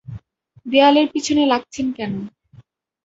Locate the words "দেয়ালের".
0.65-1.07